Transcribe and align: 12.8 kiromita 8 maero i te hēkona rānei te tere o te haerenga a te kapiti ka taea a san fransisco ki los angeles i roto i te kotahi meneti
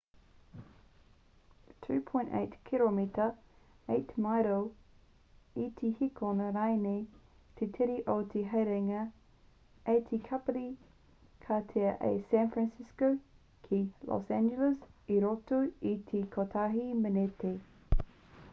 12.8 1.87 2.53
kiromita 2.67 3.25
8 3.95 4.13
maero 4.25 4.55
i 5.63 5.65
te 5.81 5.91
hēkona 5.99 6.47
rānei 6.55 7.03
te 7.59 7.67
tere 7.75 7.97
o 8.13 8.15
te 8.31 8.41
haerenga 8.53 9.03
a 9.93 9.95
te 10.09 10.19
kapiti 10.29 10.65
ka 11.45 11.59
taea 11.73 11.91
a 12.07 12.11
san 12.31 12.49
fransisco 12.55 13.11
ki 13.67 13.83
los 14.13 14.33
angeles 14.39 14.81
i 15.17 15.21
roto 15.27 15.61
i 15.91 15.93
te 16.09 16.23
kotahi 16.37 16.87
meneti 17.05 17.53